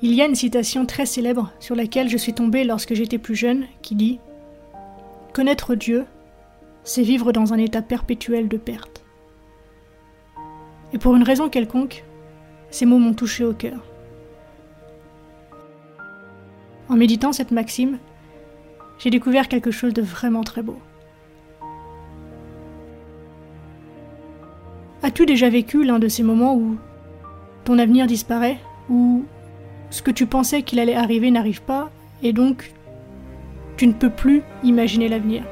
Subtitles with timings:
[0.00, 3.34] Il y a une citation très célèbre sur laquelle je suis tombée lorsque j'étais plus
[3.34, 4.20] jeune qui dit
[5.32, 6.06] Connaître Dieu,
[6.84, 9.04] c'est vivre dans un état perpétuel de perte.
[10.92, 12.04] Et pour une raison quelconque,
[12.70, 13.84] ces mots m'ont touché au cœur.
[16.88, 17.98] En méditant cette maxime,
[19.00, 20.78] j'ai découvert quelque chose de vraiment très beau.
[25.02, 26.76] As-tu déjà vécu l'un de ces moments où
[27.64, 28.58] ton avenir disparaît,
[28.88, 29.24] où
[29.90, 31.90] ce que tu pensais qu'il allait arriver n'arrive pas,
[32.22, 32.72] et donc
[33.76, 35.44] tu ne peux plus imaginer l'avenir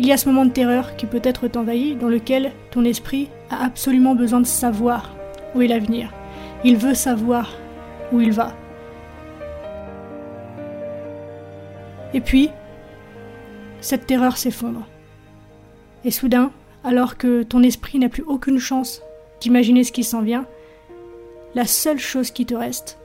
[0.00, 3.28] Il y a ce moment de terreur qui peut être t'envahit, dans lequel ton esprit
[3.50, 5.12] a absolument besoin de savoir
[5.54, 6.12] où est l'avenir.
[6.64, 7.50] Il veut savoir
[8.12, 8.54] où il va.
[12.14, 12.50] Et puis,
[13.80, 14.86] cette terreur s'effondre.
[16.04, 16.52] Et soudain,
[16.84, 19.02] alors que ton esprit n'a plus aucune chance
[19.40, 20.46] d'imaginer ce qui s'en vient,
[21.54, 22.98] la seule chose qui te reste,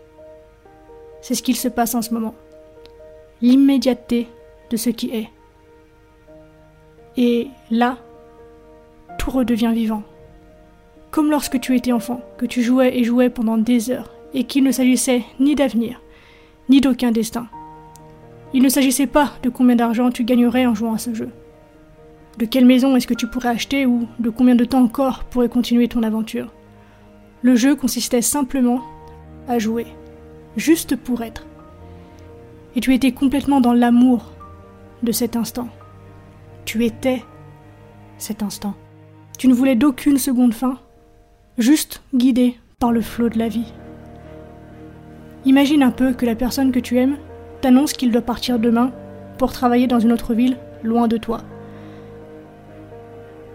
[1.22, 2.36] c'est ce qu'il se passe en ce moment.
[3.42, 4.28] L'immédiateté
[4.70, 5.30] de ce qui est.
[7.16, 7.98] Et là,
[9.18, 10.04] tout redevient vivant.
[11.12, 14.64] Comme lorsque tu étais enfant, que tu jouais et jouais pendant des heures, et qu'il
[14.64, 16.02] ne s'agissait ni d'avenir,
[16.70, 17.48] ni d'aucun destin.
[18.54, 21.30] Il ne s'agissait pas de combien d'argent tu gagnerais en jouant à ce jeu.
[22.38, 25.50] De quelle maison est-ce que tu pourrais acheter ou de combien de temps encore pourrais
[25.50, 26.52] continuer ton aventure?
[27.44, 28.82] Le jeu consistait simplement
[29.48, 29.86] à jouer,
[30.58, 31.46] juste pour être.
[32.76, 34.32] Et tu étais complètement dans l'amour
[35.04, 35.68] de cet instant.
[36.66, 37.24] Tu étais
[38.18, 38.74] cet instant.
[39.38, 40.80] Tu ne voulais d'aucune seconde fin,
[41.58, 43.74] juste guidé par le flot de la vie.
[45.46, 47.18] Imagine un peu que la personne que tu aimes
[47.62, 48.92] t'annonce qu'il doit partir demain
[49.38, 51.42] pour travailler dans une autre ville loin de toi.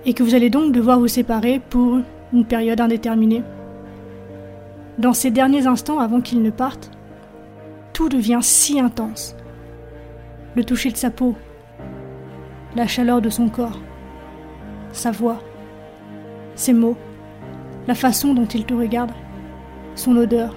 [0.05, 1.99] Et que vous allez donc devoir vous séparer pour
[2.33, 3.43] une période indéterminée.
[4.99, 6.91] Dans ces derniers instants avant qu'il ne parte,
[7.93, 9.37] tout devient si intense.
[10.55, 11.37] Le toucher de sa peau,
[12.75, 13.79] la chaleur de son corps,
[14.93, 15.39] sa voix,
[16.55, 16.97] ses mots,
[17.87, 19.13] la façon dont il te regarde,
[19.95, 20.55] son odeur,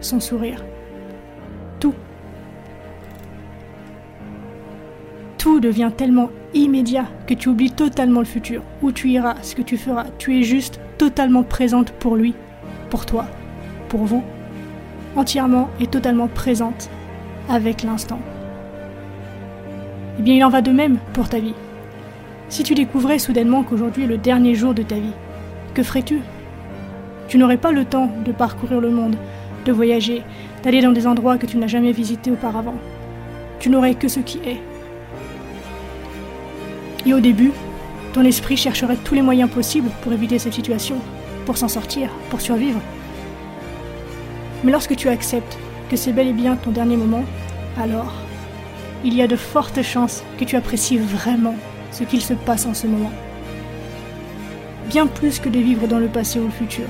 [0.00, 0.64] son sourire.
[1.80, 1.94] Tout.
[5.38, 9.62] Tout devient tellement immédiat que tu oublies totalement le futur, où tu iras, ce que
[9.62, 10.06] tu feras.
[10.18, 12.34] Tu es juste totalement présente pour lui,
[12.90, 13.26] pour toi,
[13.88, 14.22] pour vous,
[15.16, 16.90] entièrement et totalement présente
[17.48, 18.20] avec l'instant.
[20.18, 21.54] Eh bien, il en va de même pour ta vie.
[22.48, 25.14] Si tu découvrais soudainement qu'aujourd'hui est le dernier jour de ta vie,
[25.74, 26.18] que ferais-tu?
[27.28, 29.16] Tu n'aurais pas le temps de parcourir le monde,
[29.64, 30.22] de voyager,
[30.62, 32.74] d'aller dans des endroits que tu n'as jamais visités auparavant.
[33.58, 34.60] Tu n'aurais que ce qui est.
[37.04, 37.52] Et au début,
[38.12, 40.96] ton esprit chercherait tous les moyens possibles pour éviter cette situation,
[41.46, 42.80] pour s'en sortir, pour survivre.
[44.64, 45.58] Mais lorsque tu acceptes
[45.90, 47.24] que c'est bel et bien ton dernier moment,
[47.80, 48.12] alors
[49.04, 51.56] il y a de fortes chances que tu apprécies vraiment
[51.90, 53.10] ce qu'il se passe en ce moment.
[54.88, 56.86] Bien plus que de vivre dans le passé ou le futur.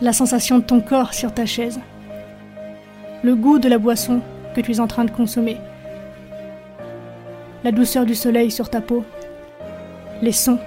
[0.00, 1.80] La sensation de ton corps sur ta chaise.
[3.22, 4.20] Le goût de la boisson
[4.54, 5.56] que tu es en train de consommer.
[7.64, 9.04] La douceur du soleil sur ta peau.
[10.22, 10.58] Les sons.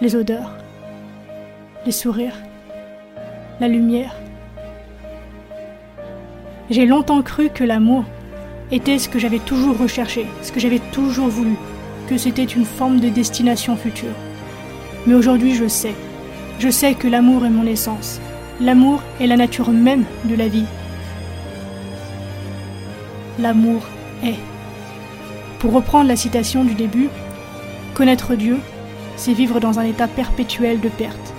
[0.00, 0.52] Les odeurs.
[1.84, 2.38] Les sourires.
[3.60, 4.14] La lumière
[6.70, 8.04] j'ai longtemps cru que l'amour
[8.70, 11.54] était ce que j'avais toujours recherché, ce que j'avais toujours voulu,
[12.08, 14.12] que c'était une forme de destination future.
[15.06, 15.94] Mais aujourd'hui je sais,
[16.58, 18.20] je sais que l'amour est mon essence.
[18.60, 20.66] L'amour est la nature même de la vie.
[23.38, 23.82] L'amour
[24.22, 24.57] est.
[25.58, 27.08] Pour reprendre la citation du début,
[27.94, 28.58] connaître Dieu,
[29.16, 31.34] c'est vivre dans un état perpétuel de perte.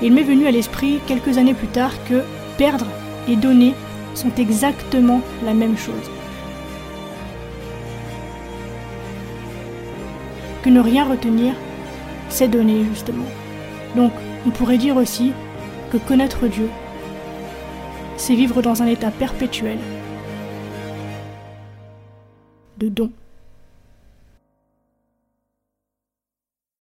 [0.00, 2.22] il m'est venu à l'esprit quelques années plus tard que
[2.56, 2.86] perdre
[3.28, 3.74] et donner
[4.14, 6.10] sont exactement la même chose.
[10.62, 11.52] Que ne rien retenir,
[12.30, 13.26] c'est donner justement.
[13.94, 14.12] Donc
[14.46, 15.32] on pourrait dire aussi
[15.92, 16.70] que connaître Dieu,
[18.16, 19.78] c'est vivre dans un état perpétuel
[22.76, 23.12] de don.